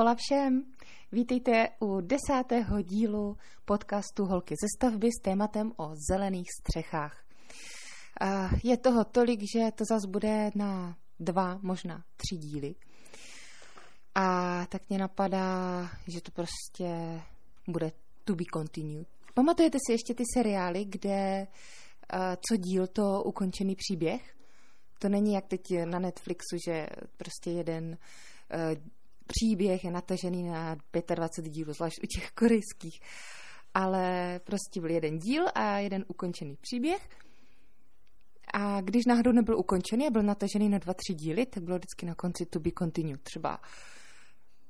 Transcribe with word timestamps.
Hola 0.00 0.14
všem! 0.14 0.64
Vítejte 1.12 1.68
u 1.80 2.00
desátého 2.00 2.82
dílu 2.82 3.36
podcastu 3.64 4.24
Holky 4.24 4.54
ze 4.62 4.66
stavby 4.76 5.08
s 5.08 5.22
tématem 5.22 5.72
o 5.76 5.92
zelených 6.10 6.46
střechách. 6.60 7.24
Je 8.64 8.76
toho 8.76 9.04
tolik, 9.04 9.40
že 9.54 9.70
to 9.74 9.84
zase 9.90 10.08
bude 10.08 10.50
na 10.54 10.96
dva, 11.18 11.58
možná 11.62 12.04
tři 12.16 12.36
díly. 12.36 12.74
A 14.14 14.66
tak 14.66 14.82
mě 14.88 14.98
napadá, 14.98 15.88
že 16.08 16.20
to 16.20 16.30
prostě 16.30 17.20
bude 17.68 17.92
to 18.24 18.34
be 18.34 18.44
continued. 18.54 19.08
Pamatujete 19.34 19.78
si 19.86 19.92
ještě 19.92 20.14
ty 20.14 20.24
seriály, 20.34 20.84
kde 20.84 21.46
co 22.48 22.56
díl 22.56 22.86
to 22.86 23.22
ukončený 23.22 23.76
příběh? 23.76 24.34
To 24.98 25.08
není 25.08 25.32
jak 25.32 25.46
teď 25.46 25.62
na 25.84 25.98
Netflixu, 25.98 26.56
že 26.66 26.86
prostě 27.16 27.50
jeden 27.50 27.98
příběh 29.32 29.84
je 29.84 29.90
natažený 29.90 30.42
na 30.42 30.76
25 31.14 31.50
dílů, 31.50 31.72
zvlášť 31.72 31.98
u 32.02 32.06
těch 32.06 32.30
korejských. 32.30 33.00
Ale 33.74 34.40
prostě 34.44 34.80
byl 34.80 34.90
jeden 34.90 35.18
díl 35.18 35.44
a 35.54 35.78
jeden 35.78 36.04
ukončený 36.08 36.56
příběh. 36.60 37.08
A 38.54 38.80
když 38.80 39.06
náhodou 39.06 39.32
nebyl 39.32 39.58
ukončený 39.58 40.06
a 40.06 40.10
byl 40.10 40.22
natažený 40.22 40.68
na 40.68 40.78
dva, 40.78 40.94
tři 40.94 41.14
díly, 41.14 41.46
tak 41.46 41.62
bylo 41.62 41.76
vždycky 41.76 42.06
na 42.06 42.14
konci 42.14 42.46
to 42.46 42.60
be 42.60 42.70
continued. 42.78 43.22
Třeba, 43.22 43.60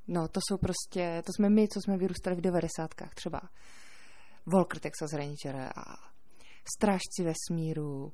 no 0.09 0.29
to 0.29 0.41
jsou 0.41 0.59
prostě, 0.59 1.23
to 1.27 1.33
jsme 1.37 1.51
my, 1.51 1.69
co 1.69 1.81
jsme 1.81 1.97
vyrůstali 1.97 2.37
v 2.37 2.41
devadesátkách. 2.41 3.15
Třeba 3.15 3.41
Walker 4.47 4.79
Texas 4.79 5.13
Ranger 5.13 5.57
a 5.77 6.11
Strážci 6.77 7.23
vesmíru, 7.25 8.13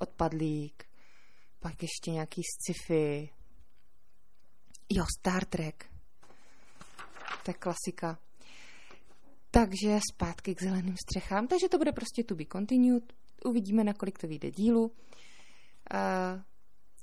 Odpadlík, 0.00 0.84
pak 1.60 1.82
ještě 1.82 2.10
nějaký 2.10 2.42
sci-fi, 2.42 3.30
Jo, 4.90 5.04
Star 5.18 5.44
Trek. 5.44 5.90
To 7.44 7.50
je 7.50 7.54
klasika. 7.54 8.18
Takže 9.50 10.00
zpátky 10.12 10.54
k 10.54 10.62
zeleným 10.62 10.96
střechám. 10.96 11.46
Takže 11.46 11.68
to 11.68 11.78
bude 11.78 11.92
prostě 11.92 12.24
to 12.24 12.34
be 12.34 12.44
continued. 12.52 13.12
Uvidíme, 13.44 13.84
na 13.84 13.92
kolik 13.94 14.18
to 14.18 14.26
vyjde 14.26 14.50
dílu. 14.50 14.92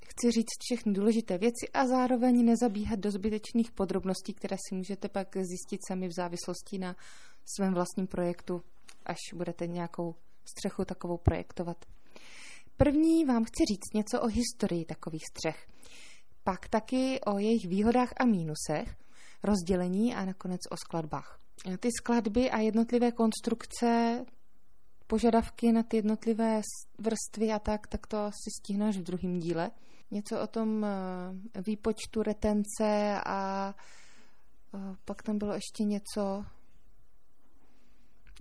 Chci 0.05 0.31
říct 0.31 0.49
všechny 0.59 0.93
důležité 0.93 1.37
věci 1.37 1.69
a 1.73 1.87
zároveň 1.87 2.45
nezabíhat 2.45 2.99
do 2.99 3.11
zbytečných 3.11 3.71
podrobností, 3.71 4.33
které 4.33 4.57
si 4.69 4.75
můžete 4.75 5.09
pak 5.09 5.37
zjistit 5.37 5.81
sami 5.87 6.07
v 6.07 6.15
závislosti 6.15 6.77
na 6.77 6.95
svém 7.55 7.73
vlastním 7.73 8.07
projektu, 8.07 8.63
až 9.05 9.17
budete 9.35 9.67
nějakou 9.67 10.15
střechu 10.45 10.85
takovou 10.85 11.17
projektovat. 11.17 11.85
První 12.77 13.25
vám 13.25 13.43
chci 13.43 13.63
říct 13.65 13.93
něco 13.93 14.21
o 14.21 14.27
historii 14.27 14.85
takových 14.85 15.23
střech 15.31 15.67
pak 16.43 16.67
taky 16.67 17.19
o 17.21 17.37
jejich 17.37 17.67
výhodách 17.67 18.13
a 18.19 18.25
mínusech, 18.25 18.95
rozdělení 19.43 20.15
a 20.15 20.25
nakonec 20.25 20.61
o 20.71 20.77
skladbách. 20.77 21.39
Ty 21.79 21.89
skladby 21.97 22.51
a 22.51 22.59
jednotlivé 22.59 23.11
konstrukce, 23.11 24.25
požadavky 25.07 25.71
na 25.71 25.83
ty 25.83 25.97
jednotlivé 25.97 26.61
vrstvy 26.97 27.51
a 27.51 27.59
tak, 27.59 27.87
tak 27.87 28.07
to 28.07 28.31
si 28.31 28.49
stihnu 28.61 28.91
v 28.91 29.03
druhém 29.03 29.39
díle. 29.39 29.71
Něco 30.11 30.41
o 30.41 30.47
tom 30.47 30.85
eh, 30.85 31.61
výpočtu 31.61 32.23
retence 32.23 33.19
a 33.25 33.73
eh, 34.73 34.95
pak 35.05 35.23
tam 35.23 35.37
bylo 35.37 35.53
ještě 35.53 35.83
něco, 35.83 36.45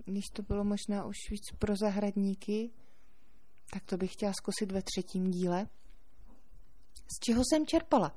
když 0.05 0.25
to 0.33 0.41
bylo 0.41 0.63
možná 0.63 1.05
už 1.05 1.15
víc 1.31 1.57
pro 1.59 1.75
zahradníky, 1.75 2.71
tak 3.73 3.85
to 3.85 3.97
bych 3.97 4.13
chtěla 4.13 4.33
zkusit 4.33 4.71
ve 4.71 4.81
třetím 4.81 5.31
díle. 5.31 5.67
Z 7.07 7.19
čeho 7.19 7.43
jsem 7.45 7.65
čerpala? 7.65 8.15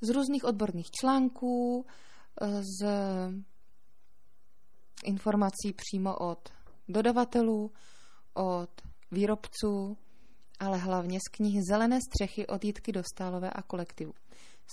Z 0.00 0.08
různých 0.08 0.44
odborných 0.44 0.90
článků, 0.90 1.86
eh, 2.40 2.62
z 2.62 2.86
informací 5.04 5.72
přímo 5.72 6.16
od 6.16 6.48
dodavatelů, 6.88 7.72
od 8.34 8.70
výrobců, 9.10 9.96
ale 10.60 10.78
hlavně 10.78 11.18
z 11.28 11.28
knihy 11.30 11.60
Zelené 11.70 11.98
střechy 12.00 12.46
od 12.46 12.64
Jitky 12.64 12.92
Dostálové 12.92 13.50
a 13.50 13.62
kolektivu. 13.62 14.14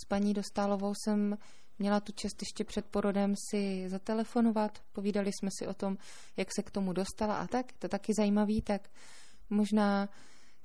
S 0.03 0.05
paní 0.07 0.33
Dostálovou 0.33 0.93
jsem 1.03 1.37
měla 1.79 1.99
tu 1.99 2.11
čest 2.11 2.41
ještě 2.41 2.63
před 2.63 2.85
porodem 2.85 3.33
si 3.51 3.89
zatelefonovat, 3.89 4.79
povídali 4.91 5.31
jsme 5.33 5.49
si 5.59 5.67
o 5.67 5.73
tom, 5.73 5.97
jak 6.37 6.47
se 6.55 6.63
k 6.63 6.71
tomu 6.71 6.93
dostala 6.93 7.35
a 7.35 7.47
tak, 7.47 7.71
to 7.79 7.87
taky 7.87 8.13
zajímavý, 8.17 8.61
tak 8.61 8.89
možná 9.49 10.09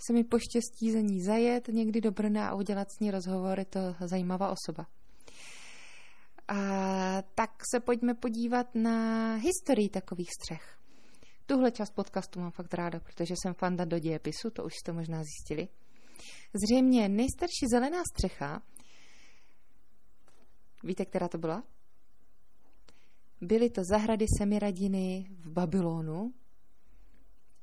se 0.07 0.13
mi 0.13 0.25
poštěstí 0.25 0.93
za 0.93 1.01
ní 1.01 1.23
zajet 1.23 1.69
někdy 1.69 2.01
do 2.01 2.11
Brna 2.11 2.49
a 2.49 2.55
udělat 2.55 2.93
s 2.93 3.01
ní 3.01 3.11
rozhovor, 3.11 3.59
je 3.59 3.65
to 3.65 3.81
zajímavá 4.05 4.51
osoba. 4.51 4.87
A 6.49 7.23
tak 7.35 7.51
se 7.75 7.81
pojďme 7.81 8.15
podívat 8.15 8.75
na 8.75 9.35
historii 9.35 9.89
takových 9.89 10.29
střech. 10.41 10.79
Tuhle 11.47 11.71
část 11.71 11.95
podcastu 11.95 12.41
mám 12.41 12.51
fakt 12.51 12.75
ráda, 12.75 13.01
protože 13.01 13.35
jsem 13.43 13.55
fanda 13.55 13.85
do 13.85 13.99
dějepisu, 13.99 14.51
to 14.51 14.65
už 14.65 14.73
jste 14.75 14.93
možná 14.93 15.23
zjistili. 15.23 15.69
Zřejmě 16.55 17.09
nejstarší 17.09 17.67
zelená 17.71 18.03
střecha, 18.13 18.63
víte, 20.85 21.05
která 21.05 21.29
to 21.29 21.39
byla? 21.39 21.63
Byly 23.41 23.71
to 23.71 23.81
zahrady 23.85 24.27
Semiradiny 24.39 25.27
v 25.39 25.51
Babylonu, 25.51 26.33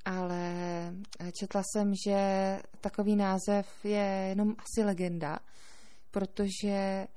ale 0.09 0.53
četla 1.39 1.61
jsem, 1.63 1.93
že 2.07 2.19
takový 2.81 3.15
název 3.15 3.67
je 3.85 4.25
jenom 4.29 4.55
asi 4.57 4.85
legenda, 4.85 5.39
protože 6.11 6.67
eh, 6.69 7.07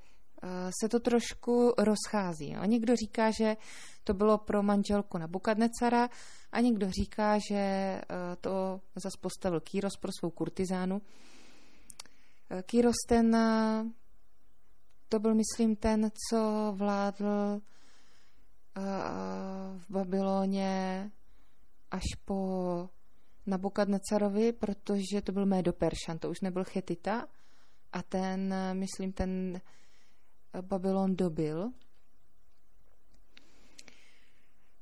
se 0.83 0.89
to 0.89 1.01
trošku 1.01 1.73
rozchází. 1.79 2.57
A 2.57 2.67
někdo 2.67 2.97
říká, 2.97 3.31
že 3.31 3.57
to 4.05 4.15
bylo 4.15 4.39
pro 4.39 4.63
manželku 4.63 5.19
na 5.19 5.27
Bukadnecara 5.27 6.09
a 6.53 6.61
někdo 6.61 6.91
říká, 6.91 7.39
že 7.49 7.57
eh, 7.57 8.03
to 8.41 8.81
zase 8.95 9.19
postavil 9.21 9.61
Kýros 9.61 9.97
pro 9.97 10.11
svou 10.19 10.31
kurtizánu. 10.31 11.03
Eh, 12.51 12.63
Kýros 12.63 12.97
ten, 13.09 13.37
to 15.09 15.19
byl 15.19 15.35
myslím 15.35 15.77
ten, 15.77 16.11
co 16.31 16.73
vládl 16.77 17.61
v 19.77 19.91
Babyloně 19.91 21.11
až 21.93 22.05
po 22.25 22.89
Nabukadnecarovi, 23.47 24.53
protože 24.53 25.23
to 25.25 25.33
byl 25.33 25.47
Médo-Peršan, 25.47 26.19
to 26.19 26.31
už 26.31 26.41
nebyl 26.41 26.65
Chetita 26.65 27.29
a 27.93 28.03
ten, 28.03 28.55
myslím, 28.73 29.13
ten 29.13 29.61
Babylon 30.61 31.17
dobil. 31.17 31.73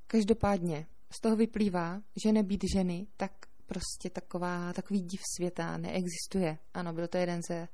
Každopádně 0.07 0.87
z 1.11 1.21
toho 1.21 1.37
vyplývá, 1.37 2.03
že 2.25 2.33
nebýt 2.33 2.65
ženy, 2.75 3.07
tak 3.17 3.33
prostě 3.67 4.11
taková, 4.11 4.73
takový 4.73 5.01
div 5.01 5.21
světa 5.37 5.77
neexistuje. 5.77 6.59
Ano, 6.75 6.93
byl 6.93 7.09
to 7.09 7.19
jeden 7.19 7.41
ze 7.49 7.69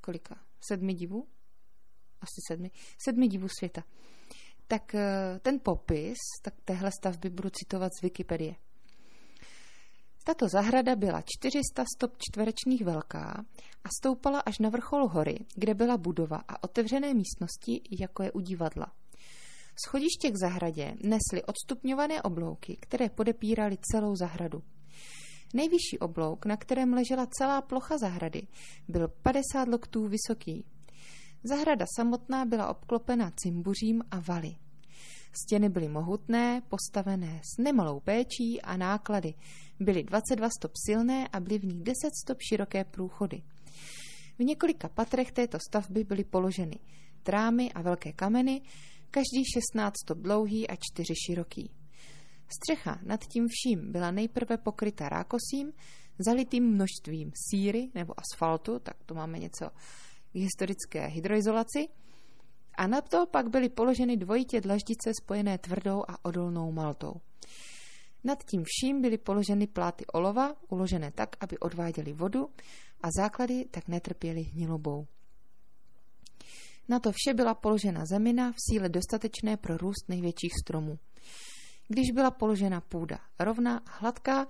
kolika? 0.00 0.40
Sedmi 0.68 0.94
divů? 0.94 1.28
Asi 2.20 2.40
sedmi. 2.48 2.70
Sedmi 3.04 3.28
divů 3.28 3.48
světa 3.58 3.84
tak 4.72 4.94
eh, 4.94 5.38
ten 5.42 5.60
popis 5.60 6.18
tak 6.42 6.54
téhle 6.64 6.90
stavby 6.98 7.30
budu 7.30 7.50
citovat 7.50 7.92
z 7.98 8.02
Wikipedie. 8.02 8.54
Tato 10.24 10.48
zahrada 10.48 10.96
byla 10.96 11.22
400 11.38 11.84
stop 11.96 12.12
čtverečných 12.18 12.84
velká 12.84 13.44
a 13.84 13.88
stoupala 14.00 14.40
až 14.40 14.58
na 14.58 14.68
vrchol 14.68 15.08
hory, 15.08 15.38
kde 15.54 15.74
byla 15.74 15.96
budova 15.96 16.36
a 16.48 16.62
otevřené 16.62 17.14
místnosti, 17.14 17.82
jako 18.00 18.22
je 18.22 18.32
u 18.32 18.40
divadla. 18.40 18.92
Schodiště 19.86 20.30
k 20.30 20.36
zahradě 20.36 20.94
nesly 21.02 21.44
odstupňované 21.46 22.22
oblouky, 22.22 22.76
které 22.80 23.08
podepíraly 23.08 23.76
celou 23.92 24.16
zahradu. 24.16 24.62
Nejvyšší 25.54 25.98
oblouk, 25.98 26.46
na 26.46 26.56
kterém 26.56 26.92
ležela 26.92 27.26
celá 27.38 27.62
plocha 27.62 27.98
zahrady, 27.98 28.46
byl 28.88 29.08
50 29.08 29.68
loktů 29.68 30.08
vysoký. 30.08 30.64
Zahrada 31.44 31.86
samotná 31.96 32.44
byla 32.44 32.68
obklopena 32.68 33.32
cimbuřím 33.36 34.02
a 34.10 34.20
valy. 34.20 34.56
Stěny 35.32 35.68
byly 35.68 35.88
mohutné, 35.88 36.62
postavené 36.68 37.40
s 37.44 37.62
nemalou 37.62 38.00
péčí 38.00 38.62
a 38.62 38.76
náklady. 38.76 39.34
Byly 39.80 40.02
22 40.02 40.48
stop 40.58 40.72
silné 40.86 41.28
a 41.28 41.40
byly 41.40 41.58
v 41.58 41.64
nich 41.64 41.82
10 41.82 41.94
stop 42.24 42.38
široké 42.40 42.84
průchody. 42.84 43.42
V 44.38 44.44
několika 44.44 44.88
patrech 44.88 45.32
této 45.32 45.58
stavby 45.68 46.04
byly 46.04 46.24
položeny 46.24 46.78
trámy 47.22 47.72
a 47.72 47.82
velké 47.82 48.12
kameny, 48.12 48.62
každý 49.10 49.44
16 49.54 49.94
stop 50.04 50.18
dlouhý 50.18 50.68
a 50.68 50.76
4 50.76 51.14
široký. 51.26 51.70
Střecha 52.48 52.98
nad 53.02 53.20
tím 53.24 53.48
vším 53.50 53.92
byla 53.92 54.10
nejprve 54.10 54.56
pokryta 54.56 55.08
rákosím, 55.08 55.72
zalitým 56.18 56.64
množstvím 56.64 57.32
síry 57.50 57.90
nebo 57.94 58.14
asfaltu, 58.20 58.78
tak 58.78 58.96
to 59.06 59.14
máme 59.14 59.38
něco 59.38 59.70
historické 60.40 61.06
hydroizolaci, 61.06 61.88
a 62.74 62.86
na 62.86 63.00
to 63.00 63.26
pak 63.26 63.48
byly 63.48 63.68
položeny 63.68 64.16
dvojitě 64.16 64.60
dlaždice 64.60 65.12
spojené 65.22 65.58
tvrdou 65.58 66.02
a 66.08 66.24
odolnou 66.24 66.72
maltou. 66.72 67.20
Nad 68.24 68.44
tím 68.44 68.64
vším 68.66 69.02
byly 69.02 69.18
položeny 69.18 69.66
pláty 69.66 70.06
olova, 70.06 70.54
uložené 70.68 71.10
tak, 71.10 71.36
aby 71.40 71.58
odváděly 71.58 72.12
vodu 72.12 72.48
a 73.02 73.08
základy 73.16 73.64
tak 73.70 73.88
netrpěly 73.88 74.42
hnilobou. 74.42 75.06
Na 76.88 76.98
to 76.98 77.12
vše 77.12 77.34
byla 77.34 77.54
položena 77.54 78.06
zemina 78.06 78.52
v 78.52 78.56
síle 78.70 78.88
dostatečné 78.88 79.56
pro 79.56 79.76
růst 79.76 80.08
největších 80.08 80.52
stromů. 80.64 80.98
Když 81.88 82.10
byla 82.10 82.30
položena 82.30 82.80
půda 82.80 83.18
rovná 83.38 83.78
a 83.78 83.90
hladká, 84.00 84.46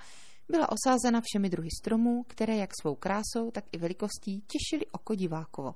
byla 0.49 0.69
osázena 0.73 1.21
všemi 1.25 1.50
druhy 1.50 1.69
stromů, 1.81 2.25
které 2.29 2.56
jak 2.56 2.71
svou 2.81 2.94
krásou, 2.94 3.50
tak 3.53 3.65
i 3.73 3.79
velikostí 3.79 4.43
těšily 4.47 4.87
oko 4.87 5.15
divákovo. 5.15 5.75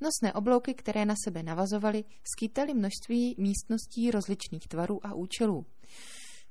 Nosné 0.00 0.32
oblouky, 0.32 0.74
které 0.74 1.04
na 1.04 1.14
sebe 1.24 1.42
navazovaly, 1.42 2.04
skýtaly 2.36 2.74
množství 2.74 3.34
místností 3.38 4.10
rozličných 4.10 4.68
tvarů 4.68 5.06
a 5.06 5.14
účelů. 5.14 5.66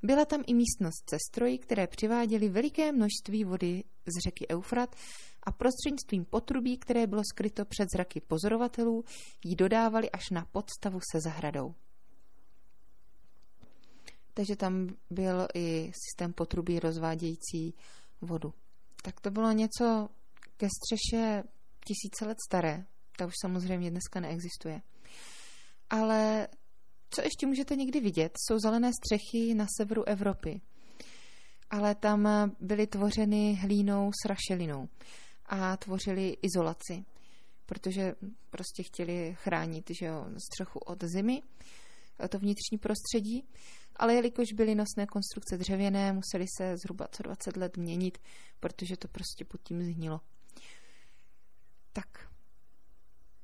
Byla 0.04 0.26
tam 0.26 0.44
i 0.48 0.54
místnost 0.54 1.10
se 1.10 1.18
stroji, 1.30 1.58
které 1.58 1.88
přiváděly 1.88 2.50
veliké 2.50 2.92
množství 2.92 3.44
vody 3.44 3.84
z 4.06 4.24
řeky 4.24 4.48
Eufrat 4.52 4.96
a 5.44 5.52
prostřednictvím 5.52 6.26
potrubí, 6.26 6.78
které 6.78 7.08
bylo 7.08 7.22
skryto 7.34 7.66
před 7.66 7.88
zraky 7.96 8.22
pozorovatelů, 8.22 9.04
ji 9.46 9.56
dodávali 9.56 10.12
až 10.12 10.30
na 10.30 10.46
podstavu 10.52 11.00
se 11.12 11.22
zahradou. 11.22 11.76
Takže 14.34 14.56
tam 14.56 14.88
byl 15.10 15.48
i 15.56 15.92
systém 16.06 16.34
potrubí 16.34 16.80
rozvádějící 16.80 17.74
vodu. 18.22 18.54
Tak 19.04 19.22
to 19.22 19.32
bylo 19.32 19.52
něco 19.52 20.10
ke 20.58 20.68
střeše 20.70 21.44
tisíce 21.86 22.26
let 22.26 22.38
staré. 22.50 22.86
Ta 23.18 23.26
už 23.26 23.34
samozřejmě 23.42 23.92
dneska 23.92 24.20
neexistuje. 24.20 24.82
Ale 25.90 26.48
co 27.10 27.22
ještě 27.22 27.48
můžete 27.48 27.76
někdy 27.76 28.00
vidět, 28.00 28.32
jsou 28.38 28.60
zelené 28.60 28.92
střechy 28.94 29.54
na 29.54 29.66
severu 29.78 30.04
Evropy. 30.04 30.62
Ale 31.70 31.96
tam 31.96 32.28
byly 32.60 32.88
tvořeny 32.88 33.54
hlínou 33.54 34.12
s 34.12 34.30
rašelinou 34.30 34.90
a 35.46 35.78
tvořili 35.78 36.38
izolaci, 36.42 37.06
protože 37.66 38.16
prostě 38.50 38.84
chtěli 38.84 39.36
chránit 39.38 39.92
že 40.00 40.06
jo, 40.06 40.26
střechu 40.50 40.80
od 40.80 41.04
zimy, 41.04 41.42
to 42.28 42.40
vnitřní 42.40 42.78
prostředí, 42.78 43.48
ale 43.96 44.14
jelikož 44.16 44.54
byly 44.56 44.76
nosné 44.76 45.06
konstrukce 45.06 45.58
dřevěné, 45.58 46.14
museli 46.14 46.46
se 46.58 46.78
zhruba 46.78 47.08
co 47.08 47.24
20 47.24 47.58
let 47.58 47.78
měnit, 47.78 48.18
protože 48.60 48.98
to 48.98 49.08
prostě 49.08 49.46
pod 49.46 49.62
tím 49.64 49.84
zhnilo. 49.84 50.22
Tak, 51.94 52.30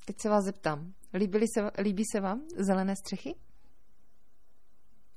teď 0.05 0.15
se 0.21 0.29
vás 0.29 0.45
zeptám, 0.45 0.93
líbí 1.13 1.39
se, 1.53 1.81
líbí 1.81 2.03
se 2.11 2.19
vám 2.19 2.47
zelené 2.57 2.95
střechy? 2.95 3.35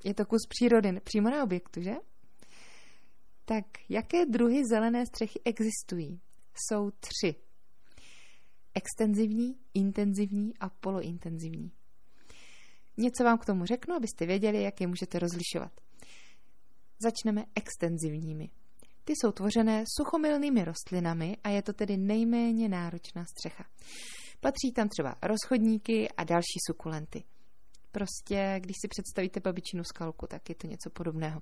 Je 0.05 0.15
to 0.15 0.27
kus 0.27 0.47
přírody 0.49 1.01
přímo 1.01 1.31
na 1.31 1.43
objektu, 1.43 1.83
že? 1.83 1.95
Tak 3.45 3.65
jaké 3.89 4.27
druhy 4.27 4.63
zelené 4.71 5.07
střechy 5.07 5.41
existují? 5.45 6.21
Jsou 6.55 6.91
tři. 6.91 7.35
Extenzivní, 8.75 9.59
intenzivní 9.75 10.59
a 10.61 10.69
polointenzivní. 10.69 11.73
Něco 12.99 13.25
vám 13.25 13.39
k 13.39 13.45
tomu 13.45 13.65
řeknu, 13.65 13.95
abyste 13.95 14.27
věděli, 14.27 14.63
jak 14.63 14.81
je 14.81 14.87
můžete 14.87 15.19
rozlišovat. 15.19 15.73
Začneme 17.03 17.45
extenzivními. 17.55 18.51
Ty 19.05 19.13
jsou 19.13 19.33
tvořené 19.33 19.85
suchomilnými 19.99 20.65
rostlinami 20.65 21.37
a 21.45 21.49
je 21.49 21.63
to 21.63 21.73
tedy 21.73 21.97
nejméně 21.97 22.69
náročná 22.69 23.25
střecha. 23.25 23.65
Patří 24.41 24.73
tam 24.73 24.89
třeba 24.89 25.15
rozchodníky 25.23 26.09
a 26.09 26.25
další 26.25 26.59
sukulenty. 26.71 27.25
Prostě, 27.93 28.57
když 28.61 28.77
si 28.81 28.89
představíte 28.89 29.41
babičinu 29.41 29.85
skalku, 29.85 30.27
tak 30.27 30.49
je 30.49 30.55
to 30.55 30.67
něco 30.67 30.91
podobného. 30.91 31.41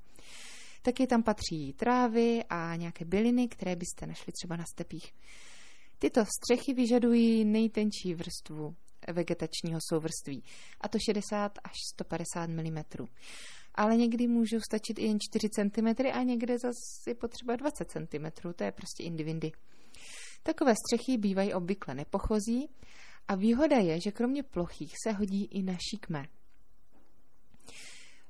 Taky 0.82 1.06
tam 1.06 1.22
patří 1.22 1.72
trávy 1.72 2.44
a 2.48 2.76
nějaké 2.76 3.04
byliny, 3.04 3.48
které 3.48 3.76
byste 3.76 4.06
našli 4.06 4.32
třeba 4.32 4.56
na 4.56 4.64
stepích. 4.72 5.12
Tyto 5.98 6.20
střechy 6.24 6.74
vyžadují 6.74 7.44
nejtenčí 7.44 8.14
vrstvu 8.14 8.76
vegetačního 9.12 9.80
souvrství, 9.88 10.44
a 10.80 10.88
to 10.88 10.98
60 10.98 11.58
až 11.64 11.74
150 11.94 12.50
mm. 12.50 13.06
Ale 13.74 13.96
někdy 13.96 14.26
můžou 14.26 14.60
stačit 14.60 14.98
i 14.98 15.02
jen 15.02 15.18
4 15.20 15.48
cm 15.50 16.06
a 16.12 16.22
někde 16.22 16.58
zase 16.58 17.10
je 17.10 17.14
potřeba 17.14 17.56
20 17.56 17.90
cm, 17.90 18.52
to 18.56 18.64
je 18.64 18.72
prostě 18.72 19.02
indivindy. 19.02 19.52
Takové 20.42 20.74
střechy 20.74 21.18
bývají 21.18 21.54
obvykle 21.54 21.94
nepochozí 21.94 22.68
a 23.28 23.34
výhoda 23.34 23.76
je, 23.76 24.00
že 24.00 24.12
kromě 24.12 24.42
plochých 24.42 24.92
se 25.06 25.12
hodí 25.12 25.44
i 25.44 25.62
na 25.62 25.76
šikmé. 25.90 26.28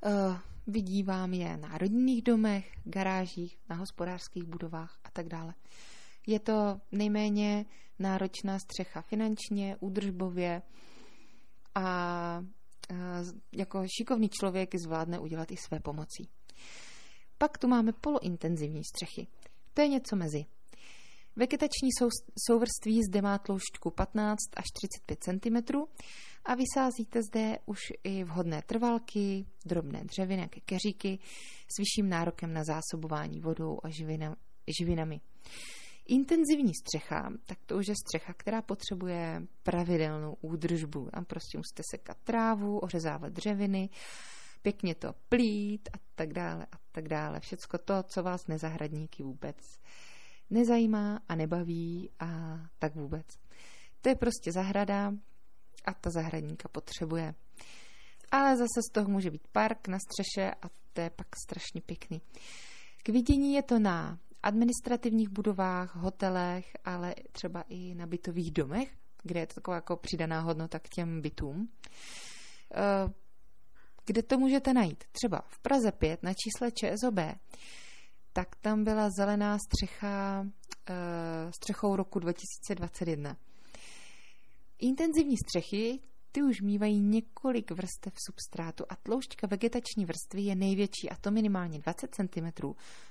Uh, 0.06 0.36
vidí 0.66 1.02
vám 1.02 1.34
je 1.34 1.56
na 1.56 1.78
rodinných 1.78 2.22
domech, 2.22 2.72
garážích, 2.84 3.58
na 3.68 3.76
hospodářských 3.76 4.44
budovách 4.44 4.98
a 5.04 5.10
tak 5.10 5.28
dále. 5.28 5.54
Je 6.26 6.40
to 6.40 6.80
nejméně 6.92 7.64
náročná 7.98 8.58
střecha 8.58 9.02
finančně, 9.02 9.76
údržbově 9.80 10.62
a 11.74 12.44
jako 13.52 13.84
šikovný 13.98 14.28
člověk 14.28 14.74
zvládne 14.74 15.18
udělat 15.18 15.52
i 15.52 15.56
své 15.56 15.80
pomocí. 15.80 16.28
Pak 17.38 17.58
tu 17.58 17.68
máme 17.68 17.92
polointenzivní 17.92 18.82
střechy. 18.84 19.26
To 19.74 19.80
je 19.80 19.88
něco 19.88 20.16
mezi. 20.16 20.44
Vegetační 21.36 21.88
sou, 21.98 22.08
souvrství 22.48 23.00
zde 23.10 23.22
má 23.22 23.38
tloušťku 23.38 23.90
15 23.90 24.38
až 24.56 24.64
35 24.82 25.18
cm 25.24 25.76
a 26.44 26.54
vysázíte 26.54 27.22
zde 27.22 27.58
už 27.66 27.78
i 28.04 28.24
vhodné 28.24 28.62
trvalky, 28.62 29.46
drobné 29.66 30.04
dřeviny, 30.04 30.42
jaké 30.42 30.60
keříky 30.60 31.18
s 31.68 31.78
vyšším 31.78 32.08
nárokem 32.08 32.52
na 32.52 32.64
zásobování 32.64 33.40
vodou 33.40 33.78
a 33.82 33.88
živinami. 34.80 35.20
Intenzivní 36.08 36.72
střecha, 36.74 37.32
tak 37.46 37.58
to 37.66 37.76
už 37.76 37.86
je 37.88 37.94
střecha, 37.94 38.32
která 38.32 38.62
potřebuje 38.62 39.42
pravidelnou 39.62 40.36
údržbu. 40.40 41.08
Tam 41.14 41.24
prostě 41.24 41.58
musíte 41.58 41.82
sekat 41.90 42.16
trávu, 42.24 42.78
ořezávat 42.78 43.32
dřeviny, 43.32 43.88
pěkně 44.62 44.94
to 44.94 45.12
plít 45.28 45.88
a 45.92 45.96
tak 46.14 46.32
dále 46.32 46.66
a 46.72 46.76
tak 46.92 47.08
dále. 47.08 47.40
Všecko 47.40 47.78
to, 47.78 48.02
co 48.02 48.22
vás 48.22 48.46
nezahradníky 48.46 49.22
vůbec 49.22 49.56
nezajímá 50.50 51.20
a 51.28 51.34
nebaví 51.34 52.10
a 52.20 52.58
tak 52.78 52.94
vůbec. 52.94 53.26
To 54.00 54.08
je 54.08 54.14
prostě 54.14 54.52
zahrada 54.52 55.12
a 55.84 55.94
ta 55.94 56.10
zahradníka 56.10 56.68
potřebuje. 56.68 57.34
Ale 58.30 58.56
zase 58.56 58.80
z 58.90 58.92
toho 58.92 59.08
může 59.08 59.30
být 59.30 59.48
park 59.52 59.88
na 59.88 59.98
střeše 59.98 60.54
a 60.62 60.68
to 60.92 61.00
je 61.00 61.10
pak 61.10 61.26
strašně 61.46 61.80
pěkný. 61.80 62.20
K 63.02 63.08
vidění 63.08 63.54
je 63.54 63.62
to 63.62 63.78
na 63.78 64.18
administrativních 64.46 65.28
budovách, 65.28 65.96
hotelech, 65.96 66.76
ale 66.84 67.14
třeba 67.32 67.64
i 67.68 67.94
na 67.94 68.06
bytových 68.06 68.50
domech, 68.50 68.96
kde 69.22 69.40
je 69.40 69.46
to 69.46 69.54
taková 69.54 69.74
jako 69.74 69.96
přidaná 69.96 70.40
hodnota 70.40 70.78
k 70.78 70.88
těm 70.88 71.20
bytům. 71.20 71.68
Eh, 72.74 73.12
kde 74.06 74.22
to 74.22 74.38
můžete 74.38 74.72
najít? 74.72 75.04
Třeba 75.12 75.40
v 75.48 75.58
Praze 75.58 75.92
5 75.92 76.22
na 76.22 76.34
čísle 76.34 76.70
ČSOB, 76.70 77.18
tak 78.32 78.56
tam 78.56 78.84
byla 78.84 79.10
zelená 79.10 79.58
střecha 79.58 80.46
eh, 80.90 81.52
střechou 81.52 81.96
roku 81.96 82.18
2021. 82.18 83.36
Intenzivní 84.78 85.36
střechy 85.36 86.00
ty 86.36 86.42
už 86.42 86.60
mývají 86.60 87.00
několik 87.00 87.70
vrstev 87.70 88.12
substrátu 88.26 88.84
a 88.88 88.96
tloušťka 88.96 89.46
vegetační 89.46 90.04
vrstvy 90.04 90.42
je 90.42 90.54
největší 90.54 91.10
a 91.10 91.16
to 91.16 91.30
minimálně 91.30 91.78
20 91.78 92.14
cm 92.14 92.66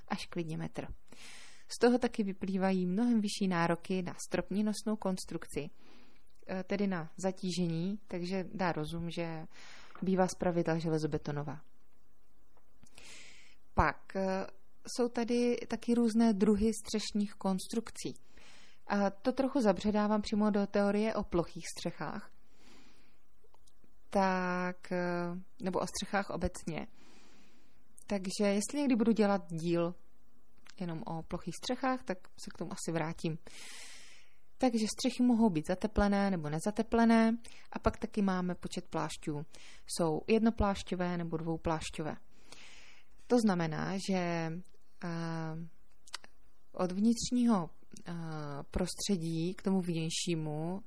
až 0.07 0.25
klidně 0.25 0.57
metr. 0.57 0.87
Z 1.67 1.79
toho 1.79 1.97
taky 1.97 2.23
vyplývají 2.23 2.85
mnohem 2.85 3.21
vyšší 3.21 3.47
nároky 3.47 4.01
na 4.01 4.13
stropní 4.27 4.63
nosnou 4.63 4.95
konstrukci, 4.95 5.69
e, 6.49 6.63
tedy 6.63 6.87
na 6.87 7.11
zatížení, 7.17 7.99
takže 8.07 8.45
dá 8.53 8.71
rozum, 8.71 9.09
že 9.09 9.45
bývá 10.01 10.27
zpravidla 10.27 10.77
železobetonová. 10.77 11.61
Pak 13.73 14.15
e, 14.15 14.47
jsou 14.87 15.09
tady 15.09 15.57
taky 15.67 15.93
různé 15.93 16.33
druhy 16.33 16.71
střešních 16.73 17.33
konstrukcí. 17.33 18.15
A 18.87 19.09
to 19.09 19.31
trochu 19.31 19.61
zabředávám 19.61 20.21
přímo 20.21 20.49
do 20.49 20.67
teorie 20.67 21.15
o 21.15 21.23
plochých 21.23 21.67
střechách, 21.67 22.34
tak, 24.15 24.91
eh, 24.91 24.97
nebo 25.61 25.79
o 25.79 25.87
střechách 25.87 26.29
obecně. 26.29 26.87
Takže 28.07 28.43
jestli 28.43 28.79
někdy 28.79 28.95
budu 28.95 29.11
dělat 29.11 29.41
díl 29.51 29.95
jenom 30.79 31.03
o 31.05 31.23
plochých 31.23 31.55
střechách, 31.55 32.03
tak 32.03 32.17
se 32.27 32.49
k 32.53 32.57
tomu 32.57 32.71
asi 32.73 32.91
vrátím. 32.91 33.37
Takže 34.57 34.85
střechy 34.97 35.23
mohou 35.23 35.49
být 35.49 35.67
zateplené 35.67 36.31
nebo 36.31 36.49
nezateplené 36.49 37.37
a 37.71 37.79
pak 37.79 37.97
taky 37.97 38.21
máme 38.21 38.55
počet 38.55 38.87
plášťů. 38.87 39.45
Jsou 39.87 40.21
jednoplášťové 40.27 41.17
nebo 41.17 41.37
dvouplášťové. 41.37 42.15
To 43.27 43.39
znamená, 43.39 43.93
že 44.09 44.51
uh, 45.03 45.09
od 46.71 46.91
vnitřního 46.91 47.63
uh, 47.63 48.13
prostředí 48.71 49.53
k 49.53 49.61
tomu 49.61 49.81
vnějšímu 49.81 50.81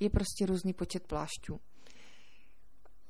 je 0.00 0.10
prostě 0.10 0.46
různý 0.46 0.72
počet 0.72 1.06
plášťů. 1.06 1.60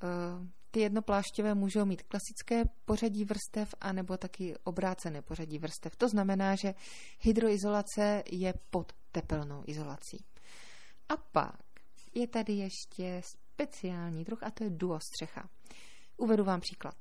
Eh, 0.02 0.48
ty 0.70 0.80
jednoplášťové 0.80 1.54
můžou 1.54 1.84
mít 1.84 2.02
klasické 2.02 2.64
pořadí 2.84 3.24
vrstev 3.24 3.74
anebo 3.80 4.16
taky 4.16 4.56
obrácené 4.64 5.22
pořadí 5.22 5.58
vrstev. 5.58 5.96
To 5.96 6.08
znamená, 6.08 6.54
že 6.56 6.74
hydroizolace 7.20 8.22
je 8.32 8.54
pod 8.70 8.92
tepelnou 9.12 9.62
izolací. 9.66 10.24
A 11.08 11.16
pak 11.16 11.60
je 12.14 12.26
tady 12.26 12.52
ještě 12.52 13.20
speciální 13.24 14.24
druh 14.24 14.42
a 14.42 14.50
to 14.50 14.64
je 14.64 14.70
duostřecha. 14.70 15.48
Uvedu 16.16 16.44
vám 16.44 16.60
příklad. 16.60 16.94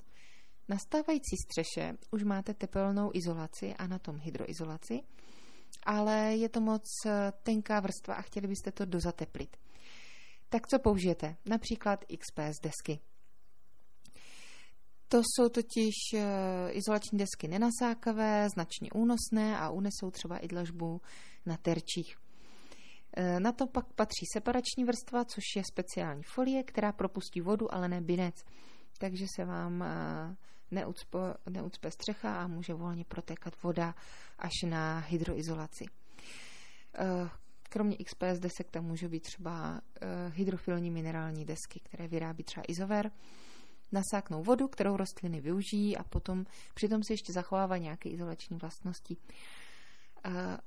Na 0.67 0.77
stávající 0.77 1.35
střeše 1.45 1.97
už 2.11 2.23
máte 2.23 2.53
tepelnou 2.53 3.11
izolaci 3.13 3.73
a 3.73 3.87
na 3.87 3.99
tom 3.99 4.19
hydroizolaci, 4.19 5.01
ale 5.83 6.35
je 6.35 6.49
to 6.49 6.61
moc 6.61 6.83
eh, 7.05 7.33
tenká 7.43 7.79
vrstva 7.79 8.15
a 8.15 8.21
chtěli 8.21 8.47
byste 8.47 8.71
to 8.71 8.85
dozateplit. 8.85 9.57
Tak 10.49 10.67
co 10.67 10.79
použijete? 10.79 11.35
Například 11.45 12.05
XPS 12.05 12.59
desky. 12.61 12.99
To 15.07 15.21
jsou 15.23 15.49
totiž 15.49 15.93
eh, 16.13 16.71
izolační 16.71 17.17
desky 17.17 17.47
nenasákavé, 17.47 18.49
značně 18.49 18.89
únosné 18.93 19.57
a 19.59 19.69
unesou 19.69 20.11
třeba 20.11 20.37
i 20.37 20.47
dlažbu 20.47 21.01
na 21.45 21.57
terčích. 21.57 22.17
Eh, 23.17 23.39
na 23.39 23.51
to 23.51 23.67
pak 23.67 23.93
patří 23.93 24.25
separační 24.33 24.83
vrstva, 24.83 25.25
což 25.25 25.43
je 25.55 25.63
speciální 25.71 26.23
folie, 26.23 26.63
která 26.63 26.91
propustí 26.91 27.41
vodu, 27.41 27.73
ale 27.73 27.87
ne 27.87 28.01
binec. 28.01 28.35
Takže 28.97 29.25
se 29.35 29.45
vám 29.45 29.83
eh, 29.83 30.35
neucpe, 30.71 31.17
neucpe 31.49 31.91
střecha 31.91 32.41
a 32.41 32.47
může 32.47 32.73
volně 32.73 33.05
protékat 33.05 33.63
voda 33.63 33.95
až 34.39 34.51
na 34.65 34.99
hydroizolaci. 34.99 35.85
Kromě 37.75 37.97
XPS 37.97 38.39
desek 38.39 38.71
tam 38.71 38.85
můžou 38.85 39.07
být 39.07 39.23
třeba 39.23 39.81
hydrofilní 40.29 40.91
minerální 40.91 41.45
desky, 41.45 41.79
které 41.83 42.07
vyrábí 42.07 42.43
třeba 42.43 42.63
Izover 42.67 43.11
nasáknou 43.91 44.43
vodu, 44.43 44.67
kterou 44.67 44.97
rostliny 44.97 45.41
využijí 45.41 45.97
a 45.97 46.03
potom 46.03 46.45
přitom 46.73 47.03
si 47.03 47.13
ještě 47.13 47.33
zachovává 47.33 47.77
nějaké 47.77 48.09
izolační 48.09 48.57
vlastnosti. 48.57 49.17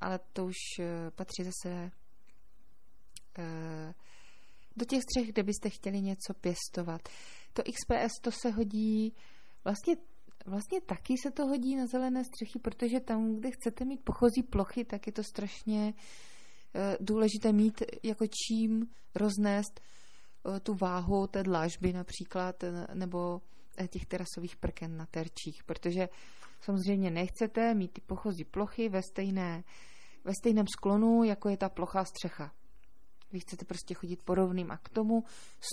Ale 0.01 0.21
to 0.33 0.47
už 0.47 0.55
e, 0.81 1.11
patří 1.11 1.45
zase 1.45 1.91
do 4.77 4.85
těch 4.85 5.03
střech, 5.03 5.33
kde 5.33 5.43
byste 5.43 5.71
chtěli 5.71 6.01
něco 6.01 6.35
pěstovat. 6.35 7.09
To 7.53 7.63
XPS 7.63 8.21
to 8.23 8.31
se 8.31 8.51
hodí 8.51 9.15
vlastně 9.65 9.97
Vlastně 10.47 10.81
taky 10.81 11.15
se 11.23 11.31
to 11.31 11.47
hodí 11.47 11.77
na 11.77 11.87
zelené 11.87 12.25
střechy, 12.25 12.59
protože 12.59 13.01
tam, 13.01 13.37
kde 13.37 13.51
chcete 13.51 13.85
mít 13.85 14.05
pochozí 14.05 14.43
plochy, 14.43 14.85
tak 14.85 15.07
je 15.07 15.13
to 15.13 15.23
strašně 15.23 15.89
e, 15.89 15.93
důležité 17.01 17.53
mít 17.53 17.83
jako 18.03 18.25
čím 18.27 18.87
roznést 19.15 19.81
Eh, 20.57 20.61
tu 20.61 20.75
váhu 20.75 21.27
té 21.27 21.43
dlažby 21.43 21.93
například, 21.93 22.65
eh, 22.65 22.87
nebo 22.95 23.41
eh, 23.79 23.89
těch 23.89 24.07
terasových 24.07 24.57
prken 24.57 24.97
na 24.97 25.07
terčích, 25.07 25.65
protože 25.65 26.09
samozřejmě 26.61 27.11
nechcete 27.11 27.75
mít 27.75 27.93
ty 27.93 28.01
pochozí 28.01 28.45
plochy 28.45 28.89
ve, 28.89 29.03
stejné, 29.03 29.65
ve 30.25 30.33
stejném 30.41 30.67
sklonu, 30.77 31.25
jako 31.25 31.49
je 31.49 31.57
ta 31.57 31.69
plochá 31.69 32.05
střecha. 32.05 32.53
Vy 33.33 33.41
chcete 33.41 33.65
prostě 33.65 33.95
chodit 33.95 34.23
porovným 34.23 34.71
a 34.71 34.77
k 34.77 34.89
tomu 34.89 35.25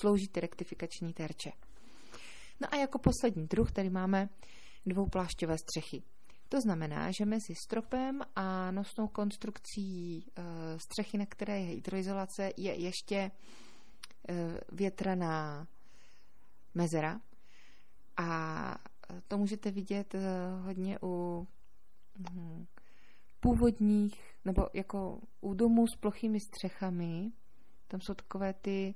slouží 0.02 0.28
ty 0.28 0.40
rektifikační 0.40 1.14
terče. 1.14 1.52
No 2.62 2.74
a 2.74 2.76
jako 2.76 3.00
poslední 3.00 3.48
druh 3.48 3.72
tady 3.72 3.90
máme 3.90 4.30
dvouplášťové 4.86 5.56
střechy. 5.58 6.04
To 6.50 6.62
znamená, 6.62 7.12
že 7.12 7.26
mezi 7.26 7.56
stropem 7.56 8.22
a 8.36 8.72
nosnou 8.72 9.08
konstrukcí 9.08 10.26
střechy, 10.78 11.18
na 11.18 11.26
které 11.26 11.60
je 11.60 11.66
hydroizolace, 11.66 12.52
je 12.58 12.82
ještě 12.82 13.32
Eh, 14.30 14.60
větraná 14.72 15.68
mezera 16.74 17.22
a 18.18 18.78
to 19.28 19.38
můžete 19.38 19.72
vidět 19.72 20.16
eh, 20.16 20.20
hodně 20.62 21.00
u 21.04 21.48
hm, 22.20 22.66
původních, 23.40 24.36
nebo 24.46 24.68
jako 24.74 25.22
u 25.42 25.54
domů 25.54 25.88
s 25.88 25.96
plochými 25.96 26.40
střechami. 26.40 27.32
Tam 27.88 28.02
jsou 28.02 28.14
takové 28.14 28.54
ty 28.54 28.96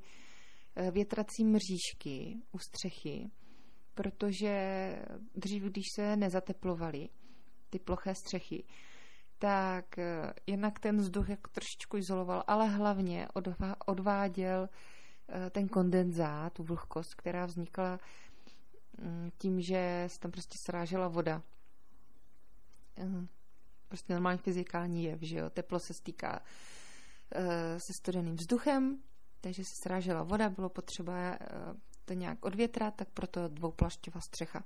eh, 0.75 0.91
větrací 0.91 1.46
mřížky 1.46 2.41
u 2.51 2.58
střechy, 2.60 3.32
protože 3.94 4.56
dřív, 5.36 5.63
když 5.63 5.86
se 5.96 6.15
nezateplovaly 6.15 7.10
ty 7.70 7.80
ploché 7.80 8.16
střechy, 8.16 8.64
tak 9.40 9.86
jednak 10.48 10.80
ten 10.80 10.98
vzduch 10.98 11.30
jako 11.30 11.50
trošičku 11.52 11.98
izoloval, 11.98 12.44
ale 12.48 12.68
hlavně 12.68 13.28
odváděl 13.86 14.70
Eh, 15.32 15.50
ten 15.50 15.68
kondenzát, 15.68 16.54
tu 16.54 16.64
vlhkost, 16.64 17.16
která 17.16 17.46
vznikla 17.46 18.00
mm, 18.98 19.32
tím, 19.38 19.62
že 19.62 20.06
se 20.08 20.20
tam 20.20 20.32
prostě 20.32 20.58
srážela 20.58 21.08
voda. 21.08 21.42
Eh, 22.98 23.28
prostě 23.88 24.14
normální 24.14 24.40
fyzikální 24.40 25.04
jev, 25.04 25.22
že 25.22 25.38
jo. 25.38 25.50
Teplo 25.50 25.80
se 25.80 25.94
stýká 25.94 26.42
eh, 27.36 27.80
se 27.80 27.94
studeným 27.94 28.36
vzduchem, 28.36 29.04
takže 29.42 29.66
se 29.66 29.76
srážela 29.76 30.24
voda, 30.24 30.50
bylo 30.50 30.70
potřeba 30.70 31.38
to 32.06 32.14
nějak 32.14 32.46
odvětrat, 32.46 32.96
tak 32.96 33.10
proto 33.10 33.48
dvouplašťová 33.48 34.22
střecha. 34.22 34.64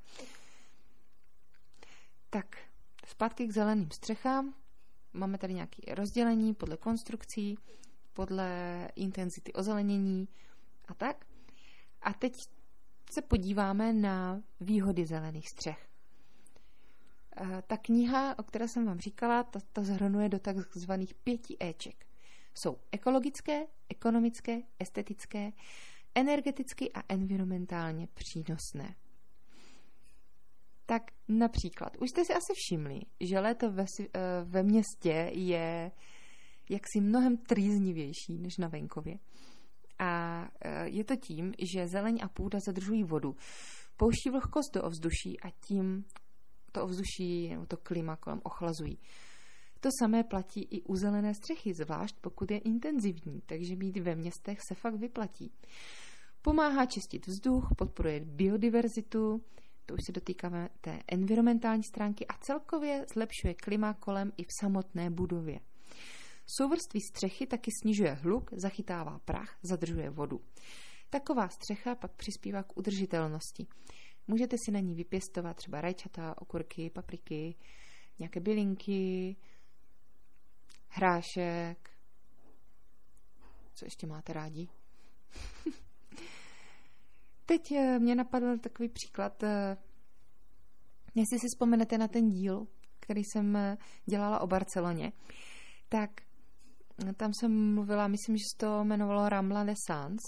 Tak, 2.30 2.58
zpátky 3.06 3.48
k 3.48 3.52
zeleným 3.52 3.92
střechám. 3.92 4.54
Máme 5.14 5.38
tady 5.38 5.54
nějaké 5.54 5.96
rozdělení 5.96 6.54
podle 6.54 6.78
konstrukcí, 6.78 7.58
podle 8.14 8.90
intenzity 8.96 9.54
ozelenění, 9.54 10.28
a 10.88 10.94
tak. 10.94 11.26
A 12.02 12.14
teď 12.14 12.48
se 13.12 13.22
podíváme 13.22 13.94
na 13.94 14.42
výhody 14.60 15.06
zelených 15.06 15.50
střech. 15.50 15.90
Eh, 17.38 17.64
ta 17.68 17.78
kniha, 17.78 18.40
o 18.40 18.44
které 18.44 18.68
jsem 18.68 18.86
vám 18.86 19.00
říkala, 19.00 19.44
ta, 19.44 19.60
ta 19.74 19.84
zhrnuje 19.84 20.30
do 20.30 20.40
takzvaných 20.40 21.14
pěti 21.14 21.58
Eček. 21.60 22.06
Jsou 22.56 22.78
ekologické, 22.92 23.68
ekonomické, 23.90 24.62
estetické, 24.80 25.52
energeticky 26.16 26.92
a 26.94 27.04
environmentálně 27.10 28.08
přínosné. 28.14 28.96
Tak 30.86 31.04
například, 31.28 31.98
už 32.02 32.10
jste 32.10 32.26
si 32.26 32.34
asi 32.34 32.54
všimli, 32.56 33.00
že 33.20 33.40
léto 33.40 33.72
ve, 33.72 33.86
eh, 34.00 34.20
ve 34.44 34.64
městě 34.64 35.32
je 35.34 35.92
jaksi 36.70 37.02
mnohem 37.02 37.38
trýznivější 37.38 38.38
než 38.40 38.58
na 38.58 38.68
venkově. 38.68 39.18
A 40.00 40.44
e, 40.62 40.90
je 40.90 41.04
to 41.04 41.16
tím, 41.16 41.54
že 41.74 41.88
zeleň 41.88 42.20
a 42.24 42.28
půda 42.28 42.60
zadržují 42.66 43.04
vodu, 43.04 43.36
pouští 43.98 44.30
vlhkost 44.30 44.74
do 44.74 44.84
ovzduší 44.84 45.40
a 45.40 45.50
tím 45.68 46.06
to 46.72 46.84
ovzduší 46.84 47.50
nebo 47.50 47.66
to 47.66 47.78
klima 47.78 48.16
kolem 48.16 48.42
ochlazují. 48.44 49.00
To 49.80 49.90
samé 50.00 50.24
platí 50.24 50.64
i 50.64 50.82
u 50.82 50.96
zelené 50.96 51.34
střechy, 51.34 51.74
zvlášť 51.74 52.16
pokud 52.22 52.52
je 52.52 52.58
intenzivní, 52.58 53.42
takže 53.46 53.76
mít 53.76 53.98
ve 53.98 54.16
městech 54.16 54.58
se 54.68 54.76
fakt 54.76 54.96
vyplatí. 54.96 55.52
Pomáhá 56.42 56.86
čistit 56.86 57.28
vzduch, 57.28 57.68
podporuje 57.78 58.20
biodiverzitu, 58.20 59.42
to 59.86 59.94
už 59.94 60.00
se 60.06 60.12
dotýkáme 60.12 60.70
té 60.82 61.00
environmentální 61.08 61.84
stránky 61.84 62.28
a 62.28 62.38
celkově 62.38 63.06
zlepšuje 63.14 63.54
klima 63.54 63.94
kolem 63.94 64.32
i 64.38 64.44
v 64.44 64.54
samotné 64.60 65.10
budově. 65.10 65.60
Souvrství 66.46 67.02
střechy 67.02 67.48
taky 67.48 67.72
snižuje 67.82 68.14
hluk, 68.14 68.50
zachytává 68.54 69.20
prach, 69.20 69.58
zadržuje 69.64 70.10
vodu. 70.10 70.42
Taková 71.10 71.50
střecha 71.50 71.96
pak 71.96 72.12
přispívá 72.16 72.64
k 72.64 72.78
udržitelnosti. 72.78 73.68
Můžete 74.28 74.58
si 74.66 74.72
na 74.72 74.80
ní 74.80 74.96
vypěstovat 74.96 75.58
třeba 75.58 75.82
rajčata, 75.82 76.42
okurky, 76.42 76.90
papriky, 76.90 77.56
nějaké 78.20 78.40
bylinky, 78.40 79.36
hrášek. 80.88 81.90
Co 83.74 83.86
ještě 83.86 84.08
máte 84.08 84.34
rádi? 84.34 84.70
Teď 87.46 87.72
eh, 87.72 88.00
mě 88.00 88.16
napadl 88.16 88.58
takový 88.58 88.90
příklad, 88.90 89.44
eh, 89.44 89.78
jestli 91.16 91.40
si 91.40 91.48
vzpomenete 91.48 91.98
na 91.98 92.08
ten 92.08 92.30
díl, 92.30 92.68
který 93.00 93.22
jsem 93.24 93.56
eh, 93.56 93.78
dělala 94.06 94.40
o 94.40 94.48
Barceloně, 94.48 95.12
tak 95.90 96.10
tam 97.18 97.32
jsem 97.34 97.74
mluvila, 97.74 98.08
myslím, 98.08 98.38
že 98.38 98.44
se 98.54 98.58
to 98.58 98.82
jmenovalo 98.82 99.30
Ramla 99.30 99.64
de 99.64 99.74
Sans. 99.88 100.20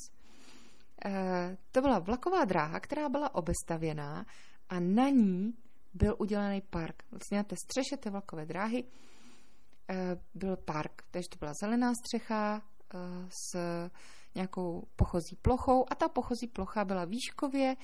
To 1.71 1.81
byla 1.81 1.99
vlaková 1.99 2.45
dráha, 2.45 2.79
která 2.79 3.09
byla 3.09 3.35
obestavěná 3.35 4.25
a 4.69 4.79
na 4.79 5.09
ní 5.09 5.53
byl 5.93 6.15
udělaný 6.19 6.61
park. 6.61 7.03
Vlastně 7.11 7.37
na 7.37 7.43
té 7.43 7.55
střeše 7.55 7.97
té 7.97 8.09
vlakové 8.09 8.45
dráhy 8.45 8.83
byl 10.35 10.57
park, 10.57 11.01
takže 11.11 11.29
to 11.29 11.37
byla 11.39 11.51
zelená 11.61 11.93
střecha 11.93 12.61
s 13.29 13.57
nějakou 14.35 14.87
pochozí 14.95 15.35
plochou 15.41 15.85
a 15.89 15.95
ta 15.95 16.09
pochozí 16.09 16.47
plocha 16.47 16.85
byla 16.85 17.05
výškově 17.05 17.75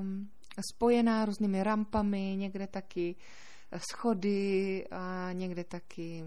um, 0.00 0.30
spojená 0.74 1.24
různými 1.24 1.62
rampami, 1.62 2.36
někde 2.36 2.66
taky 2.66 3.16
schody 3.90 4.86
a 4.90 5.32
někde 5.32 5.64
taky 5.64 6.24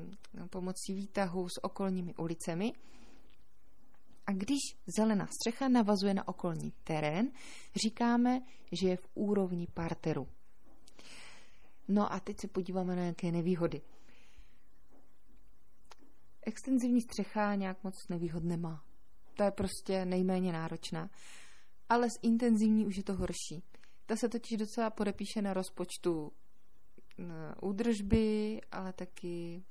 pomocí 0.50 0.94
výtahu 0.94 1.50
s 1.50 1.64
okolními 1.64 2.16
ulicemi. 2.16 2.74
A 4.26 4.32
když 4.32 4.60
zelená 4.98 5.28
střecha 5.28 5.68
navazuje 5.68 6.14
na 6.14 6.28
okolní 6.28 6.74
terén, 6.84 7.32
říkáme, 7.76 8.42
že 8.72 8.90
je 8.90 8.98
v 8.98 9.08
úrovni 9.14 9.68
parteru. 9.74 10.28
No 11.88 12.14
a 12.14 12.20
teď 12.20 12.40
se 12.42 12.48
podíváme 12.48 12.96
na 12.96 13.02
nějaké 13.02 13.32
nevýhody. 13.32 13.82
Extenzivní 16.42 17.02
střecha 17.02 17.56
nějak 17.56 17.84
moc 17.84 17.94
nevýhod 18.10 18.44
nemá. 18.44 18.84
Ta 19.42 19.46
je 19.46 19.52
prostě 19.52 20.06
nejméně 20.06 20.52
náročná. 20.54 21.10
Ale 21.90 22.08
s 22.10 22.20
intenzivní 22.22 22.86
už 22.86 22.98
je 22.98 23.04
to 23.04 23.14
horší. 23.14 23.64
Ta 24.06 24.16
se 24.16 24.30
totiž 24.30 24.58
docela 24.58 24.90
podepíše 24.90 25.42
na 25.42 25.54
rozpočtu 25.54 26.32
údržby, 27.62 28.62
ale 28.72 28.94
taky 28.94 29.64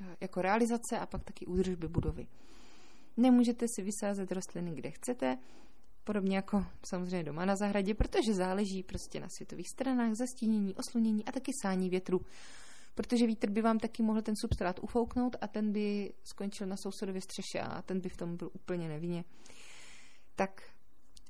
eh, 0.00 0.16
jako 0.20 0.42
realizace 0.42 0.98
a 0.98 1.06
pak 1.06 1.24
taky 1.24 1.46
údržby 1.46 1.88
budovy. 1.88 2.26
Nemůžete 3.16 3.66
si 3.74 3.82
vysázet 3.82 4.32
rostliny, 4.32 4.74
kde 4.74 4.90
chcete, 4.90 5.38
podobně 6.04 6.36
jako 6.36 6.64
samozřejmě 6.86 7.24
doma 7.24 7.44
na 7.44 7.56
zahradě, 7.56 7.94
protože 7.94 8.34
záleží 8.34 8.82
prostě 8.82 9.20
na 9.20 9.28
světových 9.28 9.68
stranách, 9.68 10.14
zastínění, 10.14 10.74
oslunění 10.74 11.24
a 11.24 11.32
taky 11.32 11.52
sání 11.62 11.90
větru. 11.90 12.20
Protože 12.94 13.26
vítr 13.26 13.50
by 13.50 13.62
vám 13.62 13.78
taky 13.78 14.02
mohl 14.02 14.22
ten 14.22 14.34
substrát 14.36 14.80
ufouknout 14.82 15.36
a 15.40 15.48
ten 15.48 15.72
by 15.72 16.12
skončil 16.24 16.66
na 16.66 16.76
sousedově 16.76 17.20
střeše 17.20 17.60
a 17.60 17.82
ten 17.82 18.00
by 18.00 18.08
v 18.08 18.16
tom 18.16 18.36
byl 18.36 18.50
úplně 18.52 18.88
nevinně. 18.88 19.24
Tak 20.34 20.72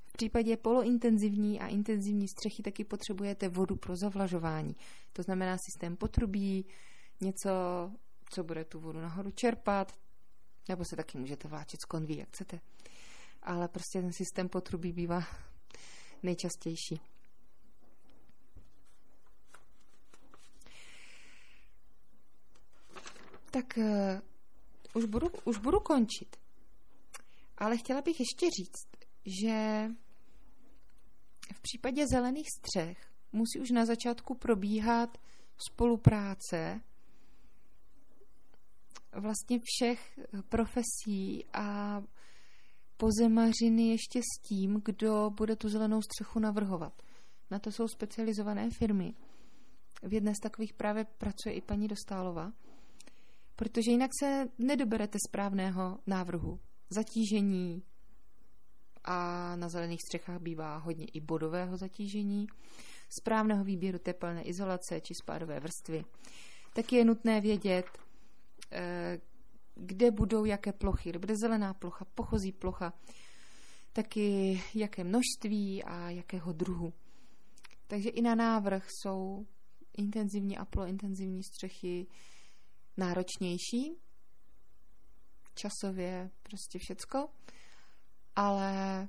v 0.06 0.12
případě 0.12 0.56
polointenzivní 0.56 1.60
a 1.60 1.66
intenzivní 1.66 2.28
střechy 2.28 2.62
taky 2.62 2.84
potřebujete 2.84 3.48
vodu 3.48 3.76
pro 3.76 3.96
zavlažování. 3.96 4.76
To 5.12 5.22
znamená 5.22 5.56
systém 5.70 5.96
potrubí, 5.96 6.66
něco, 7.20 7.50
co 8.30 8.44
bude 8.44 8.64
tu 8.64 8.80
vodu 8.80 9.00
nahoru 9.00 9.30
čerpat, 9.30 9.92
nebo 10.68 10.84
se 10.84 10.96
taky 10.96 11.18
můžete 11.18 11.48
vláčet 11.48 11.80
z 11.80 11.84
konví, 11.84 12.16
jak 12.16 12.28
chcete. 12.28 12.60
Ale 13.42 13.68
prostě 13.68 14.00
ten 14.00 14.12
systém 14.12 14.48
potrubí 14.48 14.92
bývá 14.92 15.22
nejčastější. 16.22 17.11
Tak 23.52 23.78
uh, 23.78 23.84
už, 24.94 25.04
budu, 25.04 25.26
už 25.44 25.58
budu 25.58 25.80
končit. 25.80 26.36
Ale 27.58 27.76
chtěla 27.76 28.02
bych 28.02 28.20
ještě 28.20 28.46
říct, 28.58 29.06
že 29.42 29.88
v 31.54 31.60
případě 31.60 32.06
zelených 32.06 32.46
střech 32.58 33.12
musí 33.32 33.60
už 33.60 33.70
na 33.70 33.84
začátku 33.84 34.34
probíhat 34.34 35.18
spolupráce 35.70 36.80
vlastně 39.12 39.58
všech 39.64 40.18
profesí 40.48 41.44
a 41.52 42.00
pozemařiny 42.96 43.88
ještě 43.88 44.20
s 44.20 44.42
tím, 44.48 44.82
kdo 44.84 45.30
bude 45.30 45.56
tu 45.56 45.68
zelenou 45.68 46.00
střechu 46.02 46.38
navrhovat. 46.38 47.02
Na 47.50 47.58
to 47.58 47.72
jsou 47.72 47.88
specializované 47.88 48.70
firmy. 48.70 49.14
V 50.02 50.12
jedné 50.12 50.34
z 50.34 50.40
takových 50.42 50.72
právě 50.72 51.04
pracuje 51.04 51.54
i 51.54 51.60
paní 51.60 51.88
Dostálova, 51.88 52.52
protože 53.56 53.90
jinak 53.90 54.10
se 54.20 54.48
nedoberete 54.58 55.18
správného 55.28 55.98
návrhu. 56.06 56.60
Zatížení, 56.90 57.82
a 59.04 59.56
na 59.56 59.68
zelených 59.68 60.00
střechách 60.02 60.40
bývá 60.40 60.76
hodně 60.76 61.06
i 61.06 61.20
bodového 61.20 61.76
zatížení, 61.76 62.46
správného 63.18 63.64
výběru 63.64 63.98
tepelné 63.98 64.42
izolace 64.42 65.00
či 65.00 65.14
spádové 65.14 65.60
vrstvy. 65.60 66.04
Taky 66.74 66.96
je 66.96 67.04
nutné 67.04 67.40
vědět, 67.40 67.86
eh, 68.72 69.18
kde 69.74 70.10
budou 70.10 70.44
jaké 70.44 70.72
plochy, 70.72 71.10
kde 71.10 71.18
bude 71.18 71.36
zelená 71.36 71.74
plocha, 71.74 72.04
pochozí 72.14 72.52
plocha, 72.52 72.92
taky 73.92 74.60
jaké 74.74 75.04
množství 75.04 75.84
a 75.84 76.10
jakého 76.10 76.52
druhu. 76.52 76.92
Takže 77.86 78.08
i 78.08 78.22
na 78.22 78.34
návrh 78.34 78.86
jsou 78.90 79.46
intenzivní 79.96 80.58
a 80.58 80.64
polointenzivní 80.64 81.42
střechy 81.42 82.06
náročnější, 82.96 83.96
časově 85.54 86.30
prostě 86.42 86.78
všecko 86.78 87.28
ale 88.36 89.08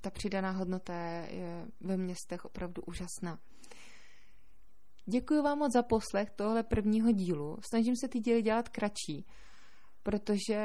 ta 0.00 0.10
přidaná 0.10 0.50
hodnota 0.50 0.94
je 1.30 1.66
ve 1.80 1.96
městech 1.96 2.44
opravdu 2.44 2.82
úžasná. 2.82 3.38
Děkuji 5.06 5.42
vám 5.42 5.58
moc 5.58 5.72
za 5.72 5.82
poslech 5.82 6.30
tohle 6.30 6.62
prvního 6.62 7.12
dílu. 7.12 7.56
Snažím 7.70 7.96
se 7.96 8.08
ty 8.08 8.20
díly 8.20 8.42
dělat 8.42 8.68
kratší, 8.68 9.26
protože 10.02 10.62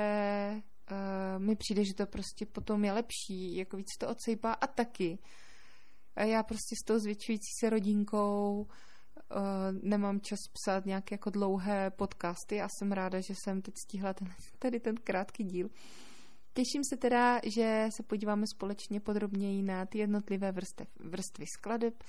uh, 0.92 1.44
mi 1.44 1.56
přijde, 1.56 1.86
že 1.86 1.94
to 1.94 2.06
prostě 2.06 2.46
potom 2.46 2.86
je 2.86 2.94
lepší, 2.94 3.56
jako 3.56 3.78
víc 3.78 3.88
to 4.00 4.10
odsejpá 4.10 4.54
a 4.54 4.68
taky. 4.68 5.20
Já 6.18 6.44
prostě 6.44 6.76
s 6.84 6.86
tou 6.86 7.00
zvětšující 7.00 7.50
se 7.60 7.70
rodinkou 7.70 8.62
uh, 8.62 8.68
nemám 9.82 10.20
čas 10.22 10.40
psát 10.54 10.86
nějaké 10.86 11.14
jako 11.14 11.30
dlouhé 11.30 11.92
podcasty 11.92 12.62
a 12.62 12.68
jsem 12.70 12.92
ráda, 12.92 13.20
že 13.20 13.34
jsem 13.44 13.62
teď 13.62 13.74
stihla 13.88 14.14
ten, 14.14 14.28
tady 14.60 14.80
ten 14.80 14.96
krátký 14.96 15.44
díl. 15.44 15.70
Těším 16.54 16.82
se 16.90 16.98
teda, 16.98 17.40
že 17.56 17.88
se 17.98 18.04
podíváme 18.04 18.44
společně 18.56 19.00
podrobněji 19.00 19.64
na 19.64 19.86
ty 19.86 19.98
jednotlivé 19.98 20.52
vrstev, 20.52 20.88
vrstvy 21.00 21.46
skladeb. 21.58 22.04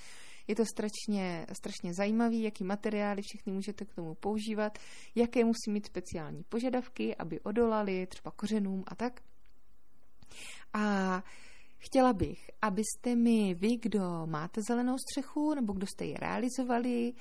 Je 0.48 0.54
to 0.54 0.64
strašně, 0.64 1.46
strašně 1.52 1.94
zajímavý, 1.94 2.42
jaký 2.42 2.64
materiály 2.64 3.22
všechny 3.22 3.52
můžete 3.52 3.84
k 3.84 3.94
tomu 3.94 4.14
používat, 4.14 4.78
jaké 5.14 5.44
musí 5.44 5.70
mít 5.70 5.86
speciální 5.86 6.42
požadavky, 6.42 7.16
aby 7.16 7.40
odolali 7.40 8.06
třeba 8.06 8.30
kořenům 8.30 8.84
a 8.86 8.94
tak. 8.94 9.20
A 10.72 11.22
chtěla 11.78 12.12
bych, 12.12 12.50
abyste 12.62 13.14
mi 13.14 13.54
vy, 13.54 13.76
kdo 13.76 14.26
máte 14.26 14.60
zelenou 14.68 14.96
střechu, 14.98 15.54
nebo 15.54 15.72
kdo 15.72 15.86
jste 15.86 16.04
ji 16.04 16.14
realizovali, 16.14 17.14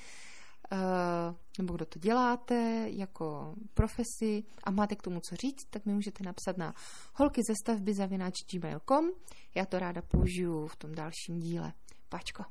Eh, 0.72 1.36
nebo 1.58 1.74
kdo 1.74 1.86
to 1.86 2.00
děláte 2.00 2.86
jako 2.90 3.56
profesi 3.74 4.44
a 4.64 4.72
máte 4.72 4.96
k 4.96 5.02
tomu 5.02 5.20
co 5.20 5.36
říct, 5.36 5.66
tak 5.70 5.86
mi 5.86 5.94
můžete 5.94 6.24
napsat 6.24 6.58
na 6.58 6.74
holky 7.14 7.42
ze 7.48 7.54
stavby. 7.64 7.94
Já 9.56 9.66
to 9.66 9.80
ráda 9.80 10.02
použiju 10.02 10.68
v 10.68 10.76
tom 10.76 10.96
dalším 10.96 11.40
díle. 11.40 11.74
Pačko. 12.10 12.44